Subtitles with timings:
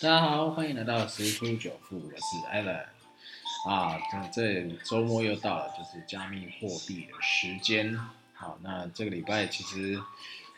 [0.00, 2.84] 大家好，欢迎来到十出九富，我是 Allen
[3.66, 3.98] 啊。
[4.30, 7.98] 这这周末又到了，就是加密货币的时间。
[8.32, 10.00] 好，那这个礼拜其实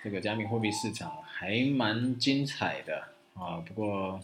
[0.05, 3.57] 这个加密货币市场还蛮精彩的啊。
[3.67, 4.21] 不过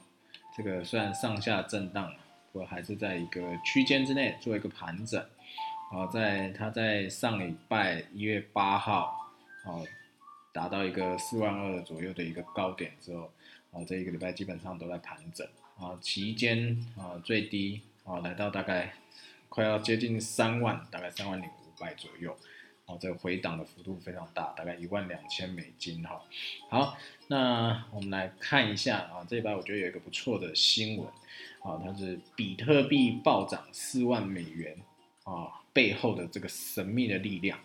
[0.54, 2.12] 这个虽然上下震荡，
[2.52, 5.24] 不过还是在一个区间之内做一个盘整。
[5.90, 9.32] 好，在它在上礼拜一月八号，
[9.64, 9.82] 好
[10.52, 13.32] 达到一个四万二左右的一个高点之后。
[13.76, 15.46] 啊，这一个礼拜基本上都在盘整
[15.78, 18.94] 啊，期间啊最低啊来到大概
[19.50, 22.34] 快要接近三万，大概三万零五百左右，
[22.86, 26.22] 啊，这个回档的幅度非常大，大概一万两千美金哈。
[26.70, 26.96] 好，
[27.28, 31.06] 那我们来看一下啊，这一拜我觉得有一个不错的新闻
[31.62, 34.74] 啊，它是比特币暴涨四万美元
[35.24, 37.58] 啊背后的这个神秘的力量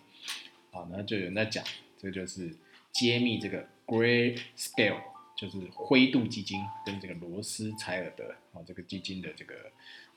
[0.71, 1.63] 啊，那就有人在讲，
[1.97, 2.53] 这就是
[2.91, 5.10] 揭秘这个 Gray Scale。
[5.41, 9.55] 就是灰度基金跟这个罗斯柴尔德啊，这个基金的这个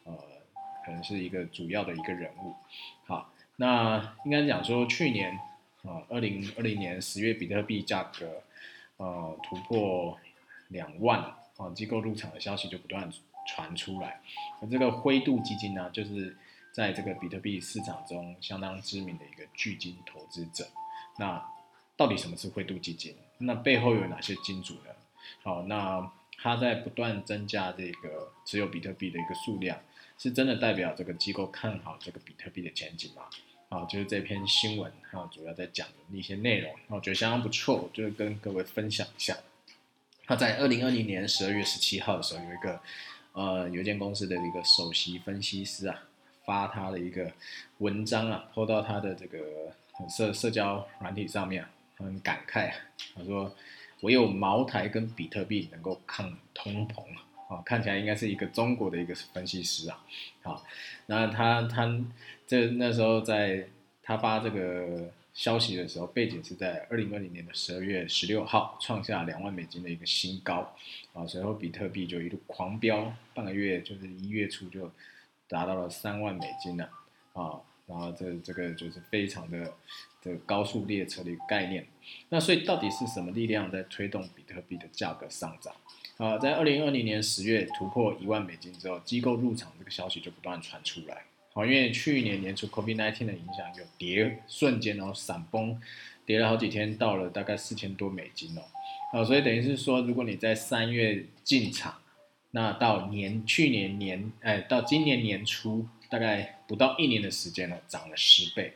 [0.05, 0.15] 呃，
[0.85, 2.55] 可能是一个主要的一个人物。
[3.07, 5.33] 好，那应该讲说，去年
[5.83, 8.43] 啊，二零二零年十月，比特币价格
[8.99, 10.21] 呃突破
[10.69, 11.21] 两万
[11.57, 13.11] 啊，机构入场的消息就不断
[13.49, 14.21] 传出来。
[14.61, 16.37] 那这个灰度基金呢，就是
[16.71, 20.69] 在这个比特币市场中相当知名的一个巨金投资者。
[21.17, 21.43] 那
[21.97, 23.17] 到底什么是灰度基金？
[23.39, 24.91] 那背后有哪些金主呢？
[25.45, 29.79] 好，那它在不断增加这个持有比特币的一个数量，
[30.17, 33.25] 是真的代表这个机构看好这个比特币的前景吗？
[33.69, 39.37] 啊，就是这篇新闻啊，主要在讲的一些内容，我觉得相当不错，就是跟各位分享一下。
[40.25, 42.81] 他在二零二零年十二月十七号的时候，有一个
[43.33, 46.03] 呃，有一间公司的一个首席分析师啊，
[46.47, 47.31] 发他的一个
[47.79, 49.39] 文章啊，抛到他的这个
[50.09, 51.67] 社社交软体上面，
[51.99, 52.77] 很感慨啊，
[53.17, 53.55] 他说。
[54.01, 57.03] 唯有茅台跟比特币能够抗通膨
[57.49, 60.05] 啊，看起来应该是一个中国的一个分析师啊，
[60.43, 60.65] 好，
[61.07, 62.05] 那他他
[62.47, 63.67] 这那时候在
[64.03, 70.75] 他发这个消息的时候，背景是在二零二零年的十二月十六号创下两万美金的一个新高
[71.13, 74.91] 啊，随后比特币就一路狂飙，半个月就是一月初就
[75.49, 76.89] 达到了三万美金了
[77.33, 77.61] 啊。
[77.87, 79.71] 然后这这个就是非常的
[80.23, 81.87] 这个高速列车的一个概念，
[82.29, 85.75] 那所以到底是什么力量在推动比特币的价格上涨？
[86.17, 91.23] 啊，在二零二零年十月突破一万美金之后，机构入场这个消息就不断传出来。
[91.53, 95.81] 好，因为去年年初 COVID-19 的影响有跌，瞬间然后闪崩，
[96.25, 98.63] 跌了好几天，到了大概四千多美金哦。
[99.13, 101.95] 啊，所以等于是说，如果你在三月进场，
[102.53, 105.87] 那到年去年年哎到今年年初。
[106.11, 108.73] 大概不到一年的时间呢，涨了十倍，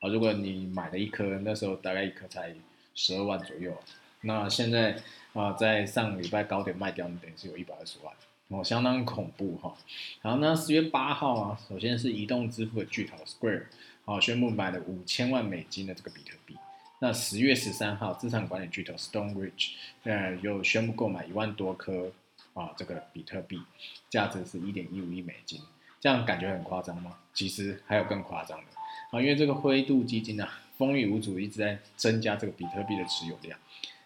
[0.00, 2.54] 啊，如果你买了一颗，那时候大概一颗才
[2.94, 3.76] 十二万左右，
[4.22, 4.96] 那现在
[5.32, 8.14] 啊，在上礼拜高点卖掉，你等于是有一百二十万，
[8.48, 9.74] 哦，相当恐怖哈。
[10.22, 13.64] 然后呢，十月八号啊，首先是移动支付的巨头 Square，
[14.04, 16.56] 啊，宣布买了五千万美金的这个比特币。
[16.98, 19.72] 那十月十三号，资产管理巨头 Stone Ridge，
[20.04, 22.10] 呃，又宣布购买一万多颗
[22.54, 23.60] 啊，这个比特币，
[24.08, 25.60] 价值是一点一五亿美金。
[26.00, 27.18] 这样感觉很夸张吗？
[27.34, 28.64] 其实还有更夸张的
[29.10, 33.58] 啊，因为这个灰度基金啊，风雨无阻一直在增加这个比特币的持有量，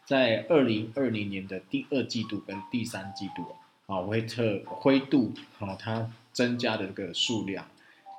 [0.05, 3.43] 在二零二零年的第二季度跟第三季度
[3.87, 7.67] 啊，啊灰特灰度啊，它增加的这个数量，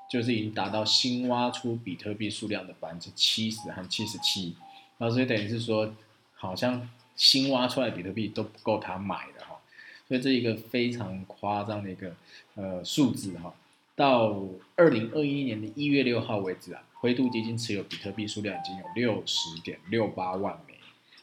[0.09, 4.55] 就是已经达到新挖出比特币数量的百分之七十和七十七，
[4.97, 5.93] 啊，所以等于是说，
[6.33, 9.61] 好像新挖出来比特币都不够他买的哈，
[10.07, 12.15] 所以这一个非常夸张的一个
[12.55, 13.53] 呃数字哈。
[13.95, 20.75] 到二零二一年的一月六号为止啊，灰度基金持有比特币数量已经有六十点六八万枚，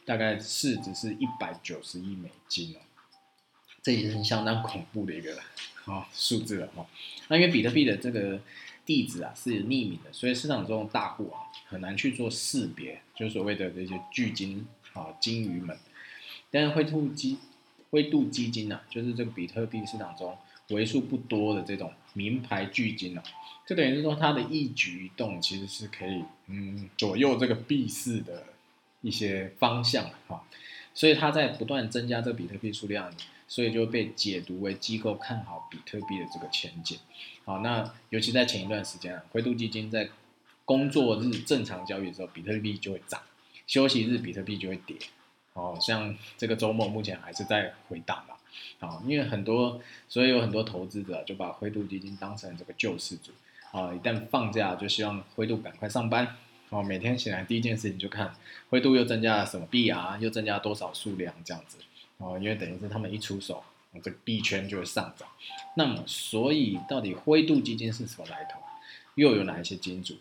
[0.05, 2.79] 大概市值是一百九十亿美金哦，
[3.81, 5.35] 这也是相当恐怖的一个
[5.85, 6.85] 啊 数字了哈。
[7.27, 8.39] 那因为比特币的这个
[8.85, 15.77] 地址啊是匿名的，所以市场中的大户啊很难去做识别，就所谓的这些巨金啊金鱼们。
[16.51, 17.37] 但是灰度基
[17.89, 20.37] 灰度基金呢，就是这个比特币市场中。
[20.69, 23.21] 为数不多的这种名牌巨金哦，
[23.65, 28.45] 就等于是说它的一举一动其实是可以嗯左右这个币市的
[29.01, 30.43] 一些方向哈，
[30.93, 33.13] 所以他在不断增加这个比特币数量，
[33.47, 36.97] 所以就被解读为机构看好比特币的这个前景。
[37.45, 40.09] 好，那尤其在前一段时间啊，灰度基金在
[40.65, 43.21] 工作日正常交易的时候，比特币就会涨；
[43.65, 44.97] 休息日比特币就会跌。
[45.53, 48.35] 哦，像这个周末目前还是在回档嘛。
[48.79, 53.31] 啊，因为很多，所以有很多投资者就把灰度基金当成这个救世主
[53.71, 53.93] 啊！
[53.93, 56.35] 一旦放假，就希望灰度赶快上班。
[56.69, 58.33] 哦，每天醒来第一件事情就看
[58.69, 61.77] 灰度又增加了什么币啊，又增加多少数量这样子。
[62.17, 63.63] 哦，因为等于是他们一出手，
[64.03, 65.27] 这个币圈就会上涨。
[65.75, 68.59] 那么，所以到底灰度基金是什么来头？
[69.15, 70.15] 又有哪一些金主？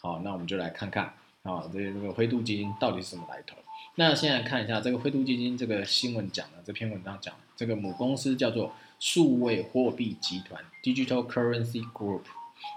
[0.00, 1.12] 好，那我们就来看看
[1.42, 3.56] 啊，这这个灰度基金到底是什么来头？
[3.98, 12.22] 那现在看一下这个灰度基金这个新闻讲的这篇文章讲，这个母公司叫做数位货币集团 （Digital Currency Group），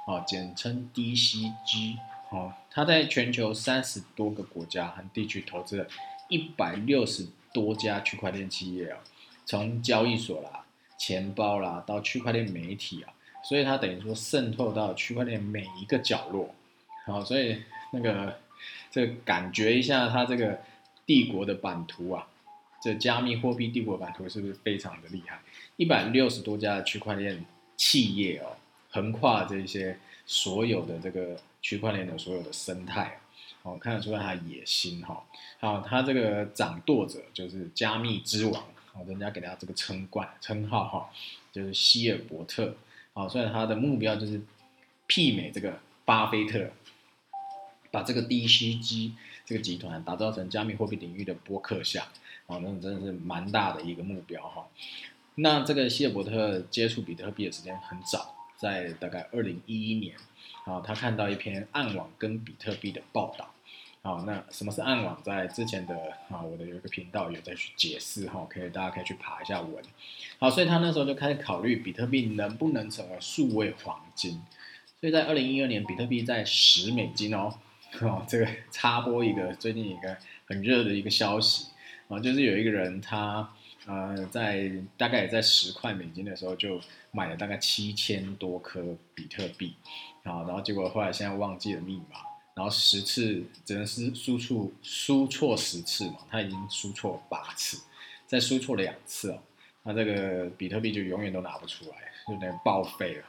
[0.07, 1.97] 啊，简称 DCG。
[2.29, 5.87] 哦，它在全球三十多个国家和地区投资了
[6.29, 8.99] 一百六十多家区块链企业啊，
[9.45, 10.63] 从交易所啦、
[10.97, 13.11] 钱包啦到区块链媒体啊，
[13.43, 16.55] 所以它等于说渗透到区块链每一个角落。
[17.05, 18.37] 好，所以那个
[18.89, 20.61] 这感觉一下它这个
[21.09, 22.27] 帝国的版图啊，
[22.79, 25.41] 这加密货币帝国版图是不是非常的厉害？
[25.77, 27.43] 一百六十多家的区块链
[27.75, 28.55] 企业哦，
[28.91, 29.97] 横跨这些
[30.27, 31.35] 所有的这个。
[31.61, 33.19] 区块链的所有的生态，
[33.63, 35.21] 哦，看得出来他野心哈。
[35.59, 38.63] 好，他这个掌舵者就是加密之王，
[38.93, 41.09] 哦，人家给他这个称冠称号哈，
[41.51, 42.73] 就是希尔伯特。
[43.11, 44.41] 好，所以他的目标就是
[45.09, 46.71] 媲美这个巴菲特，
[47.91, 49.11] 把这个 DCG
[49.49, 52.05] 这个集团打造成加密货币领域的波克夏。
[52.45, 54.67] 哦，那真的是蛮大的一个目标哈。
[55.33, 60.15] 那这个希尔伯特接触比特币的时间很早，在大概二零一一年。
[60.65, 63.49] 啊，他看到一篇暗网跟比特币的报道。
[64.03, 65.19] 好，那什么是暗网？
[65.23, 65.95] 在之前的
[66.29, 69.83] 啊，我的有一个频道有在去解释哈，可以大家可以去爬一下文。
[70.37, 74.39] 好，所以他那时候就开始考虑比特币能不能成为数位黄金。
[74.99, 77.57] 所以在二零一二年，比特币在十美金哦。
[78.01, 80.15] 哦，这个 插播一个最近一个
[80.45, 81.67] 很热的一个消息
[82.07, 83.51] 啊，就是有一个人他
[83.85, 86.79] 呃在大概也在十块美金的时候就
[87.11, 88.83] 买了大概七千多颗
[89.13, 89.73] 比特币。
[90.23, 92.17] 啊，然后结果后来现在忘记了密码，
[92.53, 97.81] 然后十次只能是输出输错十次嘛，他已经输错八次，
[98.27, 99.39] 再输错两次哦，
[99.83, 101.95] 那这个比特币就永远都拿不出来，
[102.27, 103.23] 就等于报废了。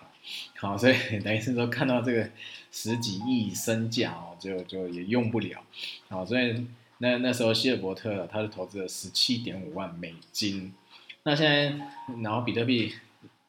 [0.56, 0.94] 好，所以
[1.24, 2.30] 等于是说看到这个
[2.70, 5.62] 十几亿身价哦，就就也用不了。
[6.08, 6.66] 好，所以
[6.98, 10.74] 那那时候希尔伯特他是投资了十七点五万美金，
[11.22, 11.86] 那现在
[12.22, 12.94] 然后比特币。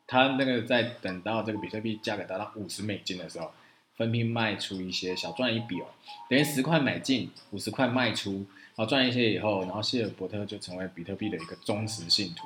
[0.07, 3.49] 他那个在等到这个比特币价格达到五十美金的时候，
[3.95, 5.85] 分批卖出一些，小赚一笔哦，
[6.29, 8.45] 等于十块买进，五十块卖出，
[8.75, 12.45] 然后赚一些以后，然后希尔伯特就成为比特币的一个忠实信徒，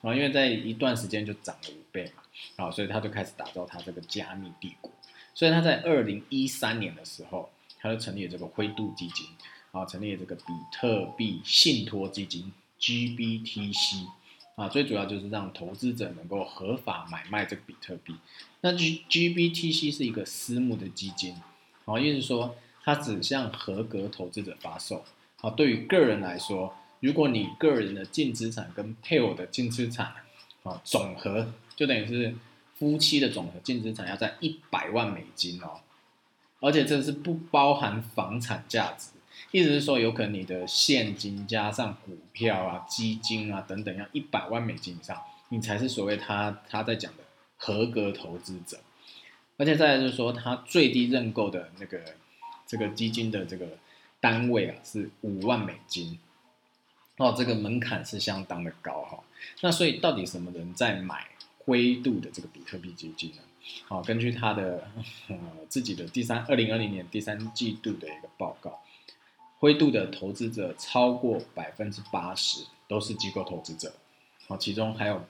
[0.00, 2.21] 然后因为在一段时间就涨了五倍嘛，
[2.56, 4.90] 然后所以他就开始打造他这个加密帝国，
[5.34, 7.50] 所以他在二零一三年的时候，
[7.80, 9.26] 他就成立了这个灰度基金，
[9.70, 14.06] 啊成立了这个比特币信托基金 GBTC。
[14.54, 18.14] 啊，最主要就是让投资者能够合法买卖这个比特币。
[18.60, 21.34] 那 G GBTC 是一个私募的基金，
[21.86, 25.06] 好，意思说它只向合格投资者发售。
[25.36, 30.12] 好，对于个人来说，如果你个人的净资产跟配偶的净资产，
[30.64, 32.34] 啊，总和就等于是
[32.74, 35.80] 夫妻的总和净资产要在一百万美金哦，
[36.60, 39.10] 而且这是不包含房产价值。
[39.50, 45.20] 意思是说，有可能你的现金加上股票啊、基金啊等等，要一百万美金以上，
[45.50, 47.24] 你才是所谓他他在讲的
[47.56, 48.78] 合格投资者。
[49.58, 52.00] 而且再来就是说，他最低认购的那个
[52.66, 53.66] 这个基金的这个
[54.20, 56.18] 单位啊是五万美金，
[57.18, 59.22] 哦，这个门槛是相当的高哈。
[59.60, 61.28] 那所以到底什么人在买
[61.64, 63.38] 灰度的这个比特币基金呢？
[63.86, 64.88] 好，根据他的
[65.28, 68.80] 呃自己的第三二零二零年第三季度的一个报告。
[69.58, 73.92] 灰度的投资者超过百分之八十都是机构投资者，
[74.48, 75.24] 好，其中还有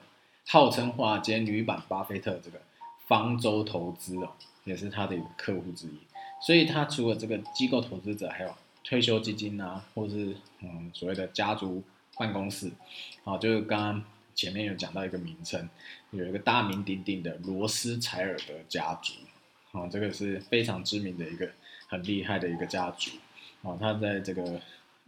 [0.47, 2.59] 号称华尔街女版巴菲特这个
[3.05, 4.31] 方舟投资哦，
[4.63, 5.99] 也是他的一个客户之一。
[6.41, 8.51] 所以，他除了这个机构投资者，还有
[8.83, 11.83] 退休基金啊，或是嗯所谓的家族
[12.17, 12.71] 办公室，
[13.23, 14.03] 好，就是刚刚
[14.35, 15.69] 前面有讲到一个名称，
[16.11, 19.13] 有一个大名鼎鼎的罗斯柴尔德家族，
[19.71, 21.49] 啊，这个是非常知名的一个
[21.87, 23.11] 很厉害的一个家族。
[23.61, 24.59] 哦，它在这个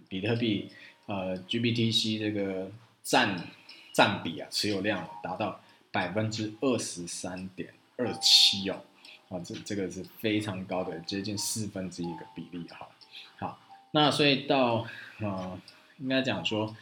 [0.08, 0.70] 比特币
[1.08, 2.72] 呃 GBTC 这个
[3.04, 3.48] 占
[3.94, 5.60] 占比啊，持有量达到
[5.92, 8.82] 百分之二十三点二七哦，
[9.30, 12.90] 啊，这这个是非常高的，接近四分之一个比例哈。
[13.38, 13.60] 好，
[13.92, 14.88] 那所以到
[15.20, 15.60] 呃，
[16.00, 16.76] 应该讲说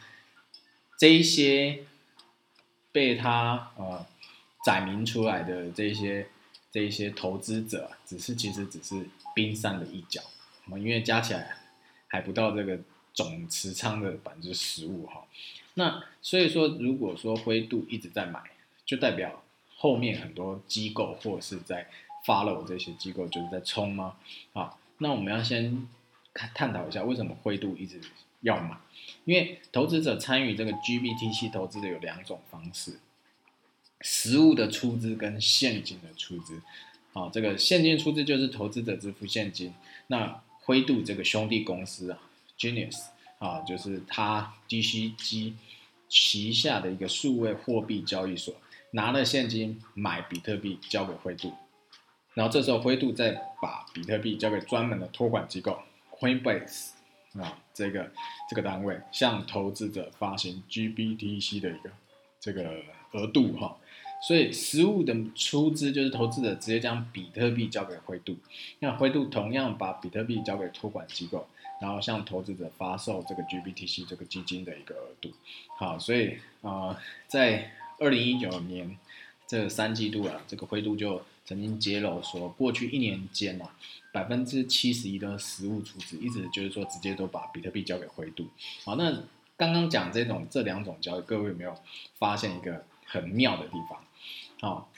[0.96, 1.84] 这一些
[2.94, 4.06] 被他呃
[4.64, 6.26] 载明出来的这些
[6.72, 10.22] 这些投资者，只是其实只是冰山的一角
[10.70, 11.58] 啊，因为加起来。
[12.06, 12.78] 还不到这个
[13.12, 15.26] 总持仓的百分之十五哈，
[15.74, 18.40] 那所以说，如果说灰度一直在买，
[18.86, 19.42] 就代表
[19.76, 21.88] 后面很多机构或者是在
[22.24, 24.14] follow 这些机构就是在冲吗？
[24.52, 25.88] 好，那我们要先
[26.32, 28.00] 看探讨一下为什么灰度一直
[28.44, 28.76] 要买，
[29.24, 33.00] 因为投资者参与这个 GBTC 投资的有两种方式，
[34.00, 36.62] 实物的出资跟现金的出资。
[37.14, 39.72] 啊，这个现金出资就是投资者支付现金，
[40.08, 42.18] 那灰度这个兄弟公司啊
[42.58, 43.04] ，Genius
[43.38, 45.52] 啊，就是它 DCG
[46.08, 48.52] 旗下的一个数位货币交易所，
[48.90, 51.52] 拿了现金买比特币交给灰度，
[52.34, 53.30] 然后这时候灰度再
[53.62, 55.78] 把比特币交给专门的托管机构
[56.10, 56.93] Coinbase。
[57.38, 58.10] 啊，这个
[58.48, 61.90] 这个单位向投资者发行 GBTC 的一个
[62.38, 62.76] 这个
[63.12, 63.76] 额度哈，
[64.22, 68.36] 所以实物的出资就是投资者直接将比特币交给灰度，
[68.78, 71.46] 那灰度同样把比特币交给托管机构，
[71.80, 75.30] 然后向投资者发售这个 GBTC 这个基金的一个额度。
[75.76, 78.96] 好，所以啊，在二零一九年
[79.46, 83.76] 这三季度啊，这个灰度就曾经揭露说，过去一年间啊。
[84.12, 88.46] 百分之七十一的实物出资，一直就是说直接都把比特币交给灰度。
[88.84, 89.10] 好，那
[89.56, 91.76] 刚刚讲这种这两种交易，各位有没有
[92.16, 93.98] 发现一个很妙的地方？
[94.60, 94.88] 好，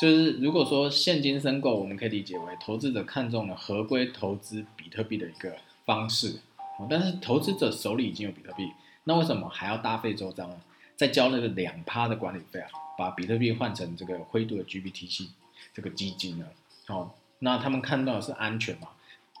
[0.00, 5.54] 就是如果说现金申购，我们可以理解为投资者看中了合规投资比特币的一个
[5.84, 6.40] 方式。
[6.88, 8.72] 但是投资者手里已经有比特币，
[9.04, 10.58] 那为什么还要大费周章？
[10.96, 15.28] 再交那个两趴的管理费啊，把比特币换成这个灰度的 GBTC
[15.72, 16.46] 这个基金呢？
[16.86, 17.16] 好。
[17.44, 18.90] 那他们看到的是安全嘛？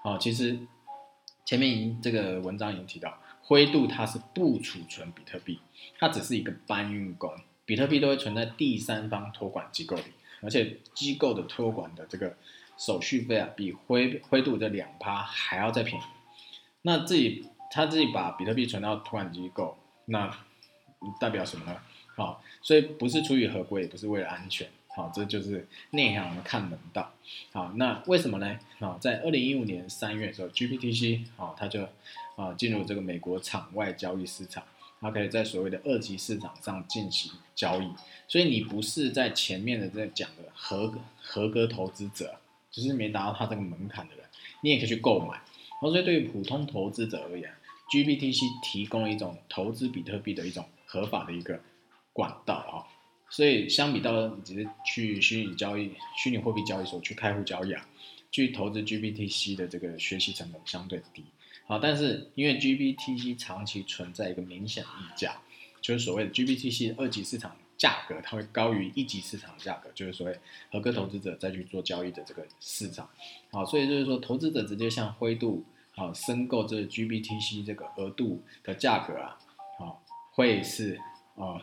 [0.02, 0.58] 好，其实
[1.44, 5.60] 前面已经这个文章已经提到，灰度它是不储存比特币，
[6.00, 7.32] 它只是一个搬运工，
[7.64, 10.02] 比特币都会存在第三方托管机构里，
[10.40, 12.36] 而且机构的托管的这个
[12.76, 16.04] 手续费啊，比灰灰度的两趴还要再便宜。
[16.82, 20.28] 那自己他自己把比特币存到托管机构，那
[21.20, 21.80] 代表什么呢？
[22.16, 24.68] 好，所以不是出于合规，也不是为了安全。
[24.94, 27.10] 好，这就是内行人看门道。
[27.50, 28.58] 好，那为什么呢？
[28.78, 31.88] 啊，在二零一五年三月的时候，GPTC 啊，它就
[32.36, 34.62] 啊进入这个美国场外交易市场，
[35.00, 37.90] 它可以在所谓的二级市场上进行交易。
[38.28, 42.36] 所以你不是在前面的在讲的合格合格投资者，
[42.70, 44.24] 只是没达到它这个门槛的人，
[44.62, 45.40] 你也可以去购买。
[45.80, 47.50] 所以对于普通投资者而言
[47.90, 51.58] ，GPTC 提供一种投资比特币的一种合法的一个
[52.12, 52.91] 管道啊。
[53.32, 57.88] 所以相比到你直接去虚拟交易、虚拟货币交易所去开户交易啊，
[58.30, 61.24] 去投资 GBTC 的这个学习成本相对低。
[61.66, 65.36] 好，但是因为 GBTC 长期存在一个明显溢价，
[65.80, 70.38] 就是所谓的 GBTC 二级市场价格它会高于一级市场价格，就是所谓
[70.70, 73.08] 合格投资者再去做交易的这个市场。
[73.50, 79.38] 好，所以就是说投资者直接向灰度啊申购这个 GBTC 这个额度的价格啊，
[79.78, 81.00] 好会是
[81.36, 81.56] 啊，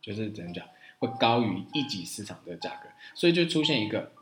[0.00, 0.66] 就是怎么讲？
[1.02, 4.12] 会高于一级市场的价格，所以就出现一个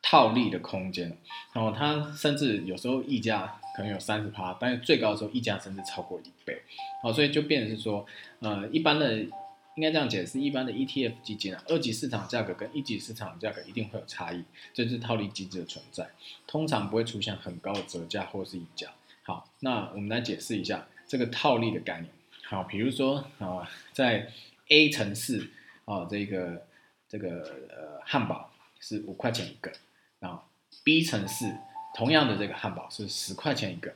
[0.00, 1.14] 套利的空间
[1.52, 6.62] 然后它甚至有时候溢价可能有三十趴，但是最高的时候溢价甚至超过一倍。
[7.02, 8.06] 好，所以就变成是说，
[8.38, 14.42] 呃，一般的应该这样解释，一般的 ETF 基金啊，二级市场价格跟一级市场价格一定会有差异，
[14.72, 16.08] 这是套利机制的存在，
[16.46, 18.88] 通常不会出现很高的折价或是溢价。
[19.22, 22.10] 好，那我们来解释一下这个套利的概念。
[22.44, 24.32] 好，比如说啊，在
[24.68, 25.50] A 城市。
[25.84, 26.66] 哦，这个
[27.08, 27.28] 这个
[27.68, 29.72] 呃，汉堡是五块钱一个，
[30.20, 30.40] 然后
[30.84, 31.52] B 城市
[31.94, 33.92] 同样的这个汉堡是十块钱一个。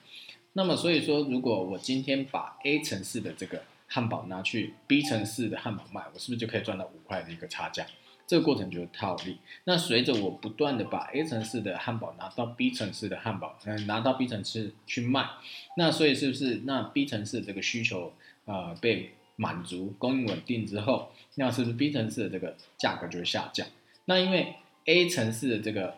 [0.55, 7.87] 那么所以说，如果我今天把 A 城市的这个汉堡拿去 B 城市的汉堡卖，我是不是就可以赚到五块的一个差价？
[8.27, 9.39] 这个过程就是套利。
[9.65, 15.29] 那随着我不断的把 A 城市的汉堡拿到 B 城市的汉堡，嗯，拿到 B 城市去卖，
[15.77, 18.13] 那所以是不是那 B 城市这个需求
[18.47, 19.15] 啊被？
[19.37, 23.67] 满足供应稳定之后，那是不是 B 城市的这个价格就会下降？
[24.05, 25.97] 那因为 A 城市的这个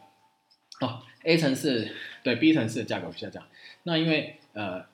[0.80, 3.46] 哦，A 城市对 B 城市的价格会下降。
[3.82, 4.86] 那因为呃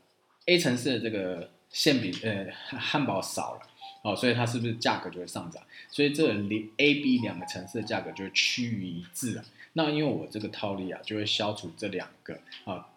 [0.46, 3.60] A 城市的这个馅饼呃汉堡少了
[4.02, 5.62] 哦，所以它是不是价格就会上涨？
[5.90, 9.44] 所以这里 A、B 两个城市的价格就会趋于一致了。
[9.74, 12.88] 那因为我这个套利啊，就会消除这两个啊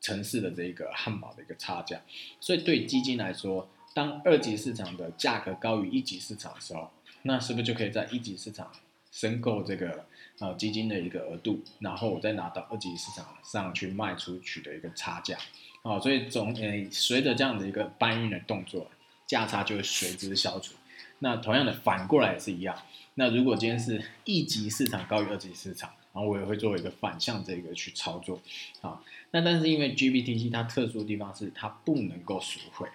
[0.00, 2.00] 城市的这个汉堡的一个差价。
[2.40, 3.68] 所以对基金来说。
[3.94, 6.90] 当二级市场的价格高于一级市场的时候，
[7.22, 8.70] 那是不是就可以在一级市场
[9.10, 10.06] 申购这个
[10.38, 15.36] 呃基金的一个额度，然后我再拿到二级市场上去卖出取得一个差价？
[15.82, 18.90] 好，所以总呃随着这样的一个搬运的动作，
[19.26, 20.74] 价差就会随之消除。
[21.18, 22.76] 那同样的反过来也是一样。
[23.14, 28.40] 那如果今天是一级市场高于二级市场，然后我也会做一个反向这个去操作。
[28.80, 29.00] 啊，
[29.32, 32.88] 那但是因为 GBTC 它特殊的地方是它不能够赎回。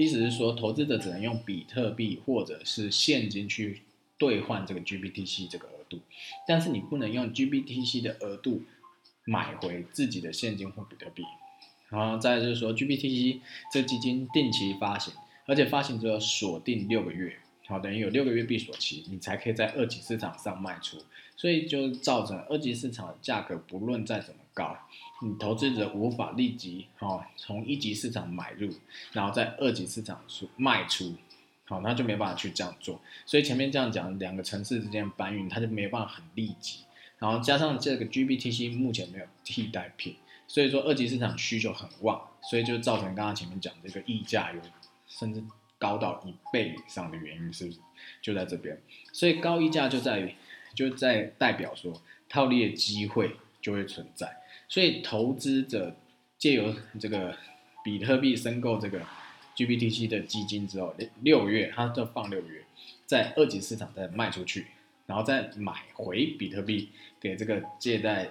[0.00, 3.82] 意思是说，投资者只能用比特币或者是现金去
[4.18, 6.00] 兑换这个 GBTC 这个额度，
[6.46, 8.62] 但是你不能用 GBTC 的额度
[9.24, 11.22] 买回自己的现金或比特币。
[11.88, 13.40] 然后再就是说，GBTC
[13.72, 15.14] 这基金定期发行，
[15.46, 20.98] 而且发行之后锁定六个月，好，等于有六个月闭锁期，你才可以在二级市场上卖出，
[21.36, 24.74] 所以就造成二级市场的价格不论再怎么高，
[25.20, 28.72] 你投资者无法立即哦从一级市场买入，
[29.12, 31.14] 然后在二级市场出卖出，
[31.66, 32.98] 好，那就没办法去这样做。
[33.26, 36.80] 所以前面这样讲，两个城市之间搬运，它就没办法很立即，
[37.18, 40.16] 然后加上这个 GBTC 目前没有替代品。
[40.48, 44.60] 所以说二级市场需求很旺，所以就造成刚刚前面讲这个溢价有
[45.08, 45.42] 甚至
[45.76, 47.78] 高到一倍以上的原因，是不是
[48.22, 48.80] 就在这边？
[49.12, 50.34] 所以高溢价就在于
[50.72, 54.36] 就在代表说套利的机会就会存在，
[54.68, 55.96] 所以投资者
[56.38, 57.36] 借由这个
[57.84, 59.00] 比特币申购这个
[59.56, 62.64] GBTC 的基金之后，六月它就放六月，
[63.06, 64.66] 在二级市场再卖出去，
[65.06, 68.30] 然后再买回比特币给这个借贷。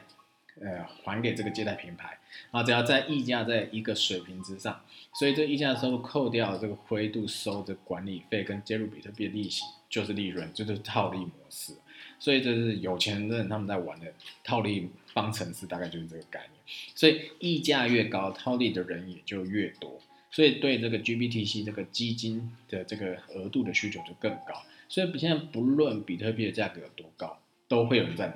[0.61, 2.17] 呃，还给这个借贷平台，
[2.49, 4.81] 然后只要在溢价在一个水平之上，
[5.13, 11.73] 所以这溢价收入扣掉这个灰度收的管理费跟接入比特币的利息，就是利润，就是套利模式。
[12.19, 16.51] 所以这是有钱人他们在玩的套利方程式，大概就是这个概念。
[16.95, 24.63] 所以溢价越高，套利的人也就越多，所以对这个 GBTC 这个基金的这个额度的需求就更高。
[24.87, 28.35] 所以现在不论比特币的价格有多高，都会有人在买。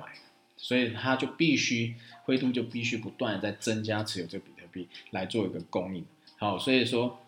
[0.62, 1.94] 所以它就必须
[2.24, 6.04] 灰度就必须不断的在增加持有这个比特币来做一个供应，
[6.36, 7.18] 好，所以说，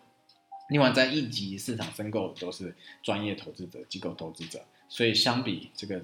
[0.69, 5.99] 另外在一级市场申购都是专业投资者、机构投资者，所以相比这个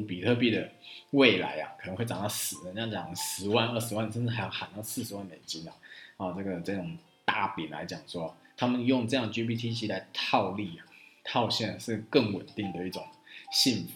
[0.00, 0.70] 比特币的
[1.10, 5.74] 未来啊，可能会涨到十，人家讲十万、二十万，甚至还要喊到四十万美金啊，
[6.16, 10.86] 啊，这个这种大饼来讲说，他们用这样 GBTC 来套利啊，
[11.24, 13.04] 套现是更稳定的一种
[13.52, 13.92] 幸福。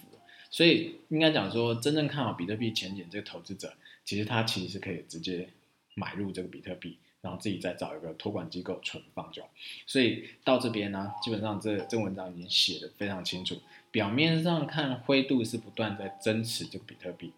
[0.49, 3.73] 所以应该讲说，真正看好比特币前景这个投资者，
[4.05, 5.49] 其实他其实是可以直接
[5.93, 9.49] 买入这个比特币，然后自己再找一个托管机构存放就好。
[9.85, 13.59] 所以到这边呢，基本上这这文章已经写的非常清楚。
[13.97, 17.33] 表面上看灰度是不断在增持这个比特币，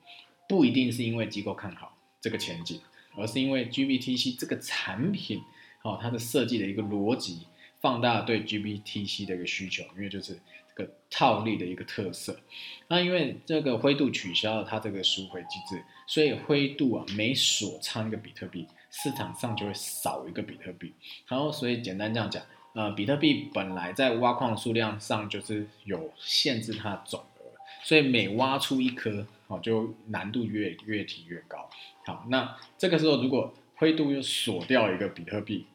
[0.46, 2.82] 不一定是因为机构看好这个前景，
[3.16, 5.42] 而是因为 GBTC 这个产品，
[5.84, 7.48] 哦，它的设计的一个逻辑，
[7.80, 10.38] 放大对 GBTC 的一个需求，因为就是
[10.76, 10.92] 这个。
[11.10, 12.40] 套利的一个特色，
[12.88, 20.94] 那因为这个灰度取消了它这个赎回机制，所以灰度啊每锁仓一个比特币，市场上就会少一个比特币。
[21.28, 27.44] 然后所以简单这样讲，呃，比特币本来在挖矿数量上就是有限制它的总额，
[27.84, 31.70] 所以每挖出一颗，哦，就难度越越提越高。
[32.06, 35.66] 好，那这个时候如果灰度又锁掉一个比特币，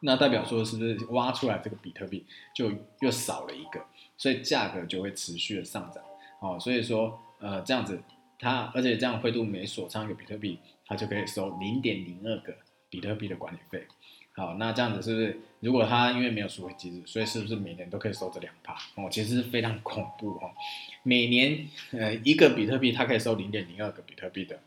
[0.00, 2.24] 那代表说是不是挖出来这个比特币
[2.54, 3.84] 就又少了一个？
[4.16, 6.02] 所以价格就会持续的上涨，
[6.40, 8.02] 好，所以说，呃，这样子，
[8.38, 12.54] 它而且这样灰度每锁仓一个比特币，它就可以收零点零二个
[12.90, 13.86] 比特币的管理费，
[14.34, 15.40] 好，那这样子是不是？
[15.60, 18.74] 如果他因为没有赎回机制，所以是不是每年都可以收这两趴？
[18.94, 20.50] 哦，其实是非常恐怖哦，
[21.02, 24.58] 每年，呃，一个比特币它可以收零点零二个比特币的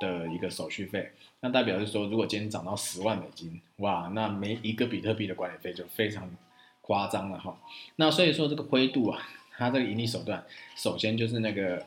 [0.00, 6.30] 的一个手续费，那代表是说，如果今天涨到十万美金，哇，那每一个比特币的管理费就非常。
[6.80, 7.54] 夸张了哈，
[7.96, 9.20] 那所以说这个灰度啊，
[9.58, 10.42] 它这个盈利手段，
[10.74, 11.84] 首先就是那个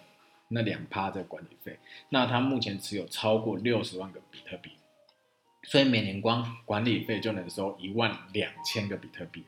[0.50, 1.76] 那两趴的管理费，
[2.10, 4.70] 那它目前持有超过六十万个比特币，
[5.64, 9.44] 所以每年光管理费就能收一万两千个比特币，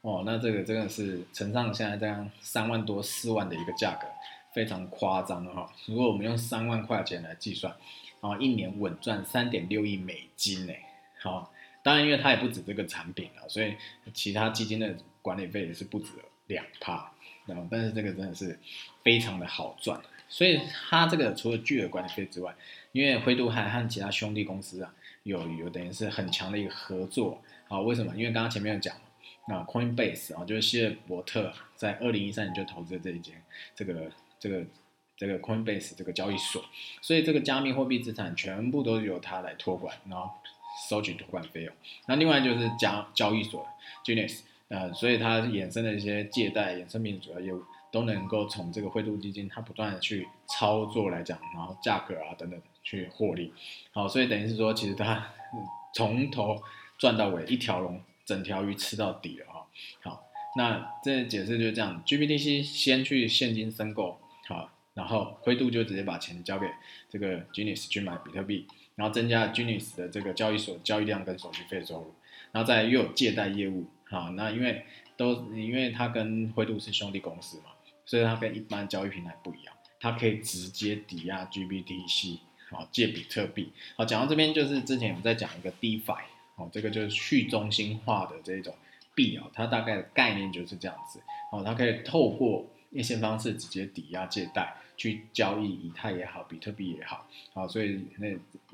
[0.00, 4.06] 哦，那这个真的是乘上现在这样三万多四万的一个价格，
[4.54, 5.70] 非常夸张哈。
[5.86, 7.74] 如果我们用三万块钱来计算，
[8.20, 10.72] 啊，一年稳赚三点六亿美金呢，
[11.20, 11.52] 好。
[11.80, 13.74] 当然，因为它也不止这个产品啊，所以
[14.12, 16.10] 其他基金的管理费也是不止
[16.48, 17.10] 两趴，
[17.46, 18.58] 然后但是这个真的是
[19.02, 22.54] 非常的好赚，所以它这个除了巨额管理费之外，
[22.92, 24.92] 因为灰度还和其他兄弟公司啊
[25.28, 28.14] 有有等于是很强的一个合作啊，为什么？
[28.16, 28.96] 因为刚刚前面有讲
[29.46, 33.34] 那，Coinbase 啊，就是希尔伯特在二零一三年就投资了这一间
[33.74, 34.10] 这个
[34.40, 34.64] 这个
[35.16, 36.64] 这个 Coinbase 这个交易所，
[37.02, 40.30] 所以这个加密货币资产全部都由他来托管，然后。
[40.88, 41.74] 收取托管费用，
[42.06, 43.66] 那另外就是交交易所
[44.04, 53.52] Genius，呃，所以它衍生的一些借贷衍生品主要业务都能够从这个灰度基金它不断的去操作来讲，然后价格啊等等去获利，
[53.92, 55.30] 好，所以等于是说其实它
[55.92, 56.62] 从头
[56.96, 59.66] 赚到尾，一条龙整条鱼吃到底了哈。
[60.00, 60.24] 好，
[60.56, 66.66] 那这解释就是这样，GBTC 先去现金申购，好，然后灰度就直接把钱交给
[67.10, 68.66] 这个 Genius 去买比特币。
[68.94, 72.14] 然后增加 Genius 的这个交易所交易量跟手续费收入，
[72.50, 74.84] 然后再又有借贷业务，好，那因为
[75.16, 77.66] 都因为它跟灰度是兄弟公司嘛，
[78.04, 82.40] 所以它跟一般交易平台不一样，它可以直接抵押 GBTC，
[82.70, 86.22] 好借比特币，好，讲到这边就是之前我们在讲一个 DeFi，
[86.56, 88.74] 哦，这个就是去中心化的这种
[89.14, 98.28] 币啊，它大概的概念就是这样子，哦，它可以透过一些方式直接抵押借贷去交易以太也好，比特币也好，好，所以那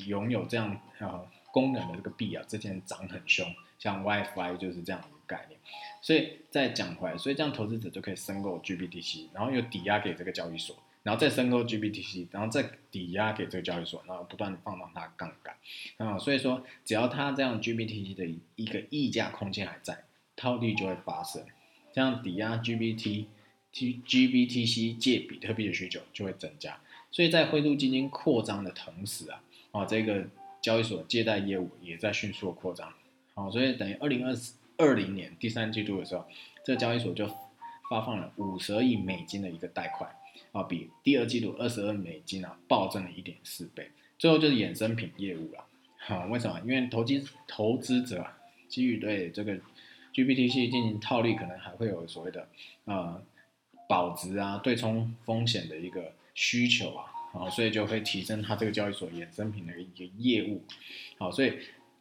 [0.05, 3.47] 拥有这样啊功能的这个币啊，之前涨很凶，
[3.79, 5.61] 像 WiFi 就是这样的概念，
[6.01, 10.77] 所以再讲回来，所以这样投资者就可以申购 GBTC，然后又抵押给这个交易所。
[11.05, 15.55] 然后再申购 GBTC，然后再抵押给这个交易所，然后不断的放大它杠杆，
[15.99, 21.45] 啊，所以说只要它这样 GBTC 的一个溢价空间还在，套利就会发生，
[21.93, 23.27] 这样抵押 GBT
[23.71, 30.27] T GBTC 借比特币的需求就会增加，所以在灰度基金扩张的同时啊，啊，这个
[30.63, 32.91] 交易所借贷业务也在迅速的扩张，
[33.35, 34.35] 好，所以等于二零二
[34.79, 36.25] 二零年第三季度的时候，
[36.65, 37.27] 这个交易所就
[37.91, 40.11] 发放了五十亿美金的一个贷款。
[40.53, 43.91] 啊，比第二季度二十二美金啊暴增了一点四倍。
[44.17, 45.65] 最后就是衍生品业务了，
[45.99, 46.61] 好，为什么？
[46.61, 48.25] 因为投机投资者
[48.69, 49.59] 基于对这个
[50.15, 52.49] GPTC 进行套利，可能还会有所谓的
[52.85, 53.21] 呃
[53.89, 60.63] 保值啊、对冲风险的一个需求啊，啊，所以就会提升它这个交易所衍生品的一个业务。
[61.19, 61.53] 好，所以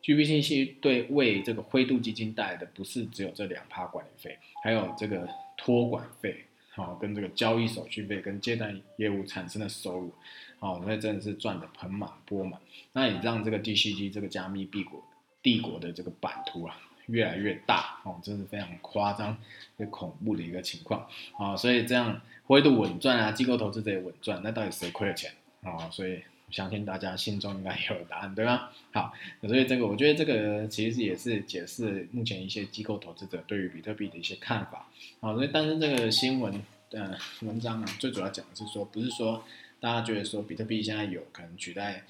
[0.04, 6.46] GBTC 对为这个灰度基金带来的不是只有这两趴管理费，还有这个托管费。
[6.76, 10.14] 哦，跟这个交易手续费跟借贷业务产生的收入，
[10.60, 12.60] 哦，那真的是赚的盆满钵满。
[12.94, 15.04] 那也让这个 DCG 这个加密帝国
[15.42, 16.76] 帝国的这个版图啊
[17.08, 19.38] 越来越大，哦，真是非常夸张、
[19.78, 21.08] 也恐怖的一个情况
[21.38, 21.56] 啊。
[21.56, 25.32] 所以这样灰度稳赚啊，机构投资者也稳赚，那到底谁亏了钱
[25.62, 25.90] 啊？
[25.92, 26.22] 所以
[26.54, 28.70] 相信大家心中应该有答案，对吗？
[28.94, 34.88] 好，所以这个我觉得这个其实也是解释目前一些机构投资者对于比特币的一些看法。
[35.20, 36.64] 好，所以但是这个新闻。
[36.96, 39.44] 呃，文章啊，最主要讲的是说，不是说
[39.80, 42.04] 大家觉得说比特币现在有可能取代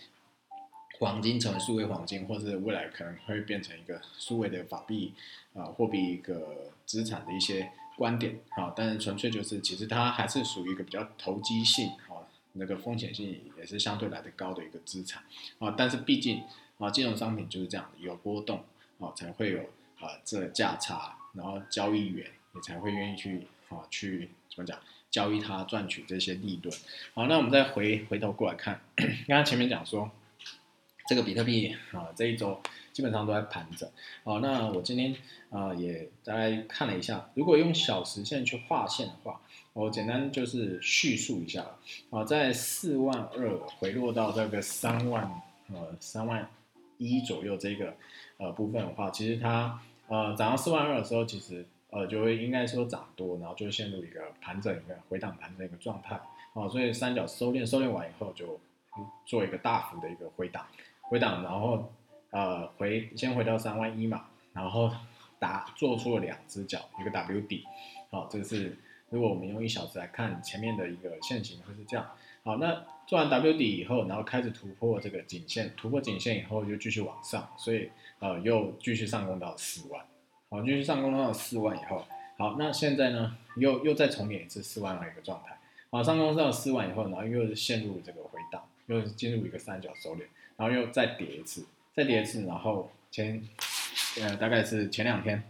[0.99, 5.13] 黄金成为数位黄金，或是未来可能会变成一个数位的法币
[5.53, 12.12] 啊货币一个资产的一些观点啊，但是纯粹就是其实它还是属于一个比较投机性啊，
[12.53, 15.23] 那个风险性也是相对来的高的一个资产
[15.59, 16.43] 啊，但是毕竟
[16.79, 18.63] 啊金融商品就是这样的，有波动
[18.99, 19.59] 啊才会有
[19.99, 24.29] 啊这价差，然后交易员也才会愿意去啊去。
[24.55, 24.79] 怎么讲？
[25.09, 26.75] 交易它赚取这些利润。
[27.15, 30.11] 好，那我们再回回头过来看， 刚刚前面讲说，
[31.07, 32.61] 这个比特币啊，这一周
[32.91, 33.89] 基本上都在盘整。
[34.23, 35.15] 好，那我今天
[35.49, 39.41] 啊也大概看了一下，如果用小时线去画线的话，
[39.73, 41.65] 我简单就是叙述一下
[42.09, 45.23] 啊，在四万二回落到这个三万
[45.71, 46.47] 呃三万
[46.97, 47.93] 一左右这个
[48.37, 51.65] 呃部分的话，其实它呃涨到四万二的时候，其实。
[51.95, 56.19] 呃，就会应该说涨多，然后就陷入一个盘整、一个回档盘的一个状态，
[56.55, 58.59] 啊，所以三角收敛，收敛完以后就
[59.27, 60.65] 做一个大幅的一个回档，
[61.01, 61.93] 回档，然后
[62.31, 64.91] 呃回先回到三万一嘛，然后
[65.37, 67.63] 打做出了两只脚，一个 W 底，
[68.09, 68.75] 好，这是
[69.13, 72.03] 如果我们用一小时来看前面的一个线型会是这样，
[72.43, 80.03] 好，那做完 W 底以后，然后开始突破这个颈线，突破颈线以后就继续往上，所以呃又继续上攻到四万。
[80.49, 82.03] 好，继续上攻到四万以后，
[82.39, 85.59] 好，那现在呢，又又再重演一次四万的一个状态。
[85.91, 90.23] 好，上攻到四万以后，然后又是陷入这个回档，又进入一个三角收敛，
[90.57, 93.47] 然后又再跌一次，再跌一次，然后前
[94.19, 95.43] 呃大概是前两天，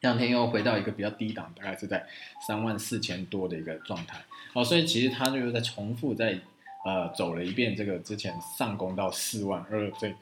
[0.00, 2.06] 这两天又回到一个比较低档，大概是在
[2.46, 4.18] 三万四千多的一个状态。
[4.52, 6.38] 好，所以其实它就是在重复在
[6.84, 10.14] 呃走了一遍这个之前上攻到四万二这个。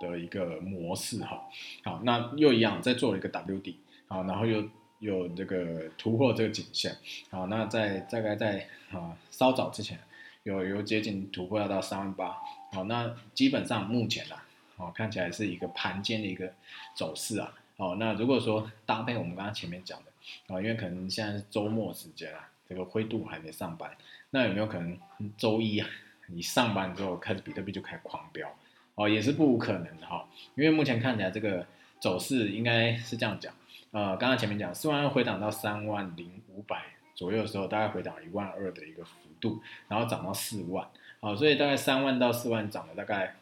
[0.00, 1.48] 的一个模式哈，
[1.84, 4.62] 好，那又一样再做了一个 W 底，好，然后又
[4.98, 6.94] 有这个突破这个颈线，
[7.30, 9.98] 好，那在大概在啊稍早之前
[10.42, 12.36] 有有接近突破要到三万八，
[12.72, 14.44] 好，那基本上目前啊，
[14.76, 16.52] 好看起来是一个盘间的一个
[16.96, 23.90] 走势啊，好，那如果说搭配我们刚刚前面讲的，啊，因为可能现在是周末时间啊，这个灰度还没上班，
[24.30, 24.96] 那有没有可能
[25.36, 25.88] 周一啊，
[26.28, 28.48] 你上班之后开始比特币就开始狂飙？
[28.94, 31.66] 哦，也是不无可能的哈，因为目前看起来这个
[31.98, 33.52] 走势应该是这样讲，
[33.90, 36.80] 呃，刚刚前面讲四万回档到三万零五百
[37.16, 43.34] 左右的时候，大概回档一万二的一个幅度，然后涨到四万，好，所以大概三万到四万涨了大概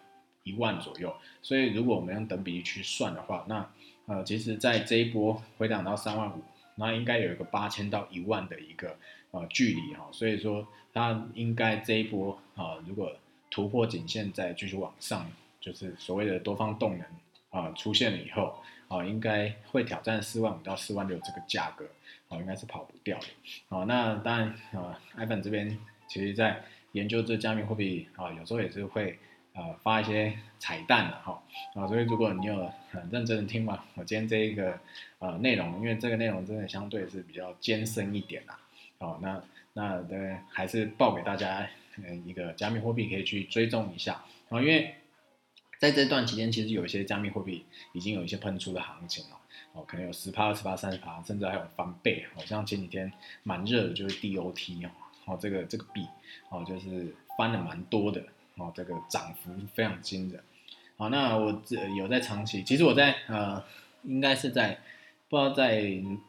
[0.42, 3.70] 一万左右，所以如果我们用等比例去算的话，那
[4.06, 6.42] 呃，其实在这一波回档到三万五，
[6.76, 8.96] 那应该有一个八千到一万的一个
[9.30, 13.12] 呃距离哈，所以说它应该这一波啊，如果
[13.50, 15.30] 突破颈线再继续往上。
[15.62, 17.06] 就是所谓的多方动能
[17.50, 21.84] 啊出现了以后啊，应该会挑战四万五到四万六这个价格
[22.28, 23.26] 啊，应该是跑不掉的
[23.68, 23.84] 啊。
[23.84, 29.16] 那当然啊，iPhone 这边其实在研究这加密货币啊，有时候也是会
[29.54, 31.42] 呃发一些彩蛋了哈
[31.74, 34.78] 啊，所以如果你有很认真的听完我今天这一个
[35.18, 38.58] 呃内容，因为这个内容真的相对是比较艰深一点啦，
[38.98, 44.94] 哦，那那对还是报给大家嗯一个加密货币可以去追踪一下然后，因为
[45.78, 49.38] 在这段期间其实有一些加密货币已经有一些喷出的行情了。
[49.74, 52.26] 哦，可能有十趴、二十趴、三十趴，甚至还有翻倍。
[52.34, 53.10] 好像前几天
[53.42, 54.90] 蛮热的，就是 DOT 哦，
[55.24, 56.06] 哦，这个这个币
[56.50, 58.22] 哦，就是翻了蛮多的
[58.56, 60.42] 哦，这个涨幅非常惊人。
[60.96, 63.62] 好，那我这有在长期，其实我在呃，
[64.02, 64.78] 应该是在
[65.28, 65.80] 不知道在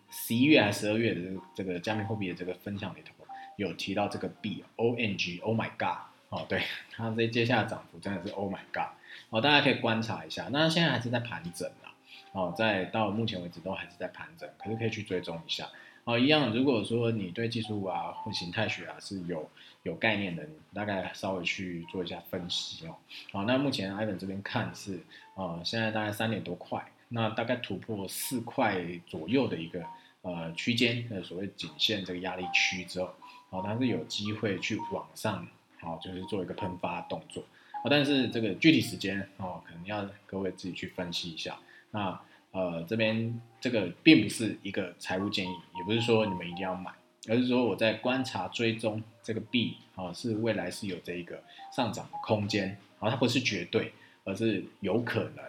[0.09, 1.21] 十一月还是十二月的
[1.55, 3.13] 这个加密货币的这个分享里头
[3.57, 5.97] 有提到这个币 ONG，Oh my God，
[6.29, 8.93] 哦，对，它这接下来涨幅真的是 Oh my God，
[9.29, 10.49] 哦，大家可以观察一下。
[10.51, 11.93] 那现在还是在盘整啊。
[12.31, 15.69] 哦，在到目前为止都还是在盘整，可是可以去追踪一下。
[16.03, 19.51] 哦，一样，如果说你对技术啊或形态学啊是有
[19.83, 22.95] 有概念的，大概稍微去做一下分析哦。
[23.31, 24.99] 好，那目前艾文这边看是，
[25.35, 29.83] 呃，现在大概三点多块，那大概突破四块左右的一个
[30.21, 33.13] 呃区间，呃所谓颈线这个压力区之后，
[33.49, 35.47] 哦，它是有机会去往上，
[35.79, 37.43] 好，就是做一个喷发动作。
[37.83, 41.57] 哦，但是这个具体时间哦，可能要各位自己去分析一下。
[41.91, 42.19] 那
[42.51, 46.91] 呃，这边这个并不是一个财务建议，也不是说你们一定要买，
[47.29, 55.45] 而是说我在观察追踪这个币啊，是未来是有这一个上涨的空间啊，它不是绝对，而是有可能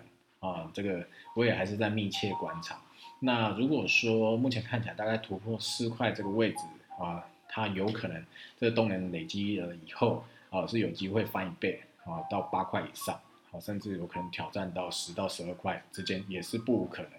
[0.50, 2.80] 啊，这个我也还是在密切观察。
[3.20, 6.58] 那如果说目前看起来大概突破四块这个位置
[6.98, 8.24] 啊，它有可能
[8.58, 13.14] 这个动能累积了以后啊，是有机会翻一倍啊，到八块以上。
[13.14, 13.20] 啊
[13.60, 17.12] 甚至有可能挑战到十到十二块之间，也是不无可能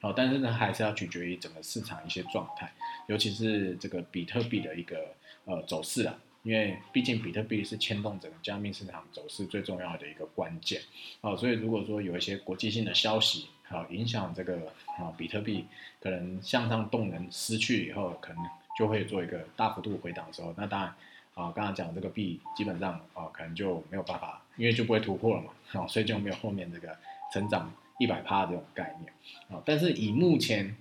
[0.00, 0.08] 的。
[0.08, 2.72] 好，但是呢，还是要取决于整个市场一些状态，
[3.06, 6.18] 尤其是这个比特币的一个呃走势啊。
[6.42, 10.80] 因为毕竟比特币是牵动整个加密市场走势最重要的一个关键。
[11.20, 14.56] 好，所以如果说有一些国际性的消息，好影响这个
[14.98, 15.64] 啊比特币
[16.00, 18.44] 可能向上动能失去以后，可能
[18.76, 20.88] 就会做一个大幅度回档的时候，那当然
[21.34, 24.42] 啊，刚刚讲这个币基本上啊可能就没有办法。
[24.56, 26.94] 因为就不会突破了嘛，好，所以就没有后面这个
[27.32, 29.12] 成长一百趴这种概念，
[29.48, 30.76] 啊，但是以目前，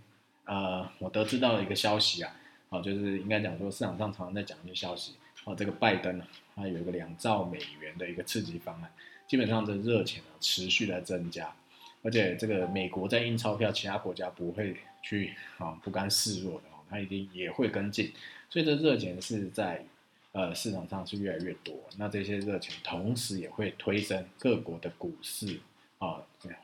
[0.45, 2.35] 呃，我得知到的一个消息啊，
[2.69, 5.13] 啊，就是应该讲说市场上常常在讲一些消息，
[5.45, 8.91] 啊，这个拜登呢，他有一个两兆美元的一个刺激方案，
[9.27, 11.53] 基本上这热钱啊持续在增加，
[12.01, 18.11] 而且这个美国在印钞票，其他国家不会去啊不甘示弱的啊，他一定也会跟进，
[18.49, 19.85] 所以这热钱是在。
[20.33, 25.59] 呃，市场上是越来越多，那这些热钱同时也会推升各国的股市
[26.01, 26.17] 啊，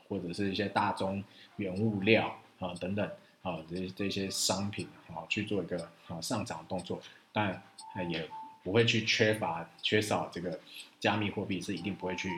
[0.08, 1.22] 或者是一些大宗
[1.56, 3.08] 原物料啊等等
[3.42, 7.00] 啊，这这些商品啊去做一个啊上涨动作，
[7.32, 7.62] 但
[8.10, 8.28] 也
[8.64, 10.58] 不会去缺乏缺少这个
[10.98, 12.28] 加密货币是一定不会去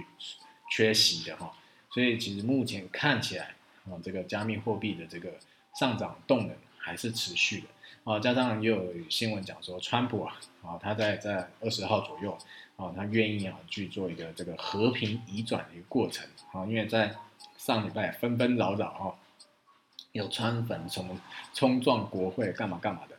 [0.70, 1.50] 缺席的哈，
[1.90, 3.54] 所以其实目前看起来
[3.86, 5.32] 啊，这个加密货币的这个
[5.74, 7.66] 上涨动能还是持续的。
[8.02, 12.36] 啊，加上又有新闻讲说，川普啊，啊，他在在二十号左右，
[12.76, 17.14] 啊，他愿意啊去做一个这个和平移转的一个过程，啊，因为在
[17.58, 19.04] 上礼拜纷纷扰扰啊，
[20.12, 21.20] 有川粉什么
[21.52, 23.16] 冲撞国会干嘛干嘛的，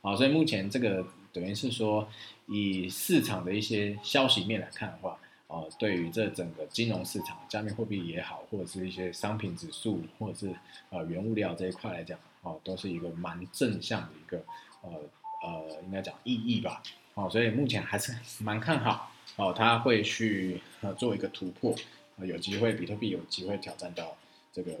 [0.00, 2.08] 啊，所以目前这个等于是说，
[2.46, 5.18] 以市场的一些消息面来看的话，
[5.52, 10.54] 啊，对于这整个金融市场、加密货币也好，或者是一些商品指数，或者是
[10.88, 12.18] 呃原物料这一块来讲。
[12.44, 14.44] 哦，都是一个蛮正向的一个，
[14.82, 14.90] 呃
[15.44, 16.82] 呃，应该讲意义吧。
[17.14, 18.12] 哦，所以目前还是
[18.42, 19.12] 蛮看好。
[19.36, 21.72] 哦，它会去呃做一个突破，
[22.18, 24.16] 有机会比特币有机会挑战到
[24.52, 24.72] 这个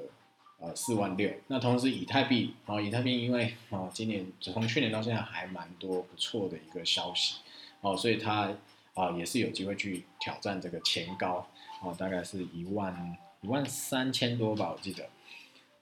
[0.58, 1.32] 呃四万六。
[1.46, 7.36] 那同时以太币，哦，以太币因为啊今年从去年到现在还蛮多不错的一个消息，
[7.80, 8.52] 哦，所以它
[8.94, 11.46] 啊也是有机会去挑战这个前高，
[11.80, 15.08] 啊，大概是一万一万三千多吧，我记得。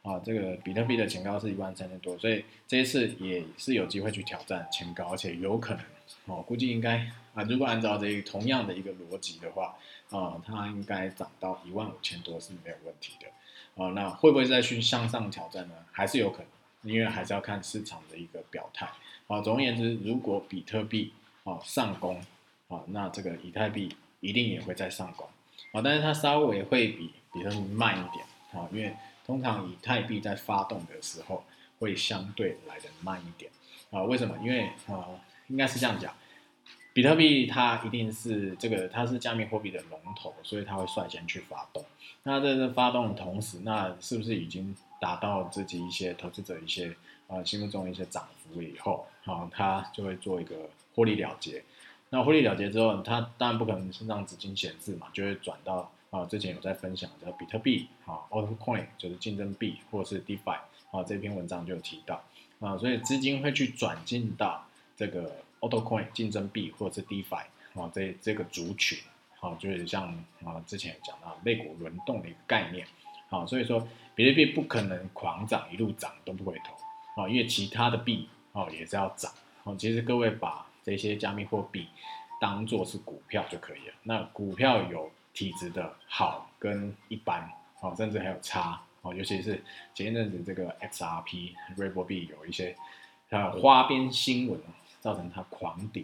[0.02, 5.84] 啊，这个比特币的前高是一万三千多，所以这一次也是有机会去挑战前高，而且有可能，
[6.24, 9.76] 哦，估计应该啊，如果按照这同样的一个逻辑的话，
[10.08, 15.74] 啊，它应该涨到一万五千多是没有问题的，啊，那会不会再去向上挑战呢？
[15.92, 18.88] 还是有可能，因为还是要看市场的一个表态，
[19.26, 21.12] 啊，总而言之，如果比特币
[21.44, 22.18] 啊上攻，
[22.70, 25.26] 啊，那这个以太币一定也会在上攻，
[25.72, 28.96] 啊，但是它稍微会比比特币慢一点，啊，因为。
[29.26, 31.44] 通常以太币在发动的时候
[31.78, 33.48] 会相对来的慢一点
[33.92, 34.02] 啊？
[34.02, 34.36] 为什么？
[34.42, 35.06] 因为啊，
[35.46, 36.12] 应该是这样讲，
[36.92, 41.84] 比特币它一定是这个，它是加密货币的龙头，所以它会率先去发动。
[42.24, 46.96] 那在这发动的同时，那是不是已经达到自己一些投资者一些
[47.28, 51.62] 啊心目中一些涨幅以后啊，它就会做一个获利了结
[52.10, 60.58] 那获利了结之后，它当然不可能是让资金闲置嘛，就会转到啊，之前有在分享的比特币啊，Altcoin 就是竞争币，或者是 DeFi
[60.90, 62.22] 啊，这篇文章就有提到。
[62.58, 67.44] 啊，所以资金会去转进到这个 Altcoin 竞争币或者是 DeFi
[67.74, 68.98] 啊，这这个族群，
[69.38, 70.12] 好，就是像
[70.44, 72.84] 啊之前有讲到类股轮动的一个概念，
[73.28, 81.86] 好，所以说比特币不可能狂涨一路涨都不回头啊，因为其他的币哦也是要涨，哦，其实各位把这些加密货币
[82.40, 85.10] 当做是股票就可以了，那股票有。
[85.32, 87.48] 体质的好跟一般，
[87.80, 89.62] 哦，甚至还有差，哦，尤其是
[89.94, 92.74] 前一阵子这个 XRP 瑞波币有一些
[93.28, 94.60] 呃花边新闻
[94.98, 96.02] 造成它狂跌，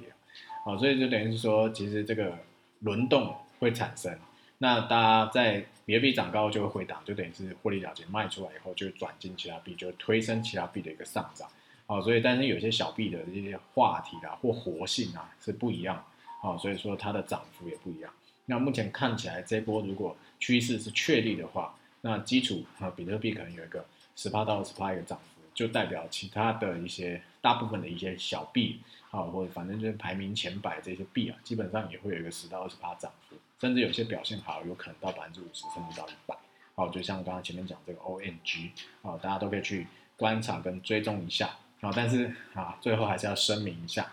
[0.64, 2.38] 哦，所以就等于是说，其实这个
[2.78, 4.16] 轮动会产生，
[4.58, 11.48] 那大家在比特币涨高就会回档，就等于是获利了结卖出来以后就转进其他币，就推升其他币的一个上涨，
[11.86, 16.04] 哦，所以但是有些小币的这些话题啊或活性啊是不一样，
[16.42, 18.12] 哦，所以说它的涨幅也不一样。
[18.46, 36.36] 那目前看起来，这波如果趋势是确立的话，那基础啊，比特币可能有一个十八到二十八一个涨幅，就代表其他的一些大部分的一些小币啊，或者反正就是排名前百这些币啊，基本上也会有一个十到二十八涨幅，甚至有些表现好，有可能到百分之五十，甚至到一百。
[36.74, 38.70] 好，就像刚刚前面讲这个 ONG
[39.02, 44.10] 啊，大家都可以去观察跟追踪一下啊，但是啊，最后还是要声明一下。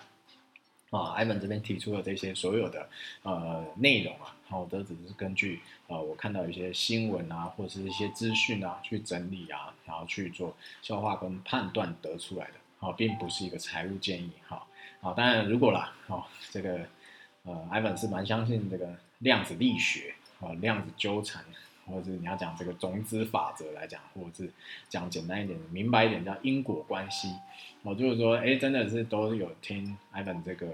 [0.92, 2.88] 啊，艾文这边提出的这些所有的
[3.24, 14.64] 呃内容啊，好，都只是根据呃我看到一些新闻啊，或者是一些资讯啊去整理啊，然后去做消化跟判断得出来的，好，并不是一个财务建议，哈，
[15.02, 16.86] 好，当然如果啦，哦，这个
[17.42, 21.44] 呃艾文是蛮相信这个量子力学啊，量子纠缠。
[21.86, 24.50] 或者是你要讲这个种子法则来讲，或者是
[24.90, 27.34] 讲简单一点、明白一点，叫因果关系。
[27.84, 30.68] 我，就是说，哎，真的是都有听 Ivan 这个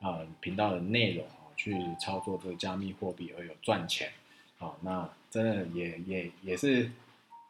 [0.00, 4.08] 呃频道的内容哦，去操作这个加密货币而有赚钱。
[4.56, 6.90] 好，那真的也也也是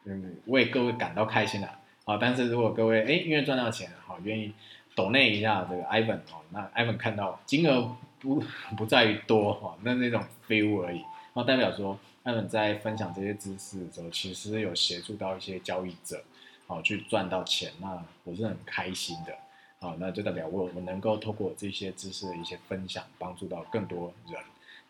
[0.03, 1.69] 嗯为各位感到开心的。
[2.03, 4.53] 好，但是如果各位哎因为赚到钱，好愿意
[4.95, 8.43] 抖内一下这个 Ivan 哦，那 Ivan 看到金额不
[8.75, 11.01] 不在于多哈，那那种 feel 而已，
[11.39, 11.97] 那代表说。
[12.21, 16.21] 他们在分享这些知识的时候，其实有协助到一些交易者，
[16.67, 19.33] 好去赚到钱，那我是很开心的，
[19.79, 24.39] 好，那就代表我我能够透过这些知识的一些分享，帮助到更多人，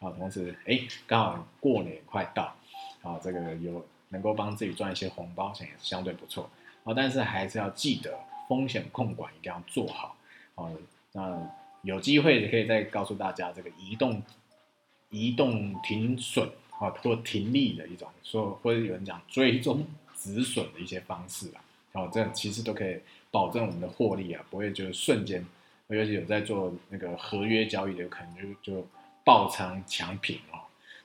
[0.02, 2.54] 好，同时，哎，刚好过年快到，
[3.02, 6.50] 好，这个有能够帮自己赚一些红包钱也是相对不错，
[6.84, 10.18] 好，但是还是要记得风险控管一定要做好，
[10.56, 10.70] 好，
[11.14, 11.50] 那
[11.84, 14.22] 有机会也可以再告诉大家这个移动
[15.10, 16.50] 移动停损。
[16.80, 21.60] 啊，或停利的一种，说或者有人讲追踪止损的一些方式啊，
[21.92, 22.98] 哦，这样其实都可以
[23.30, 25.46] 保证我们的获利啊，不会就是瞬间，
[25.90, 28.88] 尤其有在做那个合约交易的，可能就就
[29.26, 30.60] 爆仓抢品哦，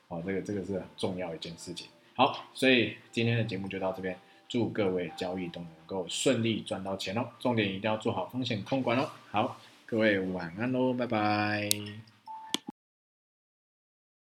[0.06, 1.88] 哦，这个这个是很重要一件事情。
[2.14, 4.16] 好，所以今天的节目就到这边，
[4.48, 9.10] 祝各位交易都能够顺利赚到钱哦，重点一定要做好风险控管哦。
[9.32, 12.13] 好，各位晚安喽，拜拜。